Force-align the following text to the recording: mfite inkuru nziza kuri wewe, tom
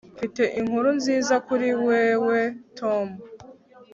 mfite 0.15 0.41
inkuru 0.59 0.89
nziza 0.99 1.35
kuri 1.47 1.67
wewe, 1.85 2.39
tom 2.79 3.07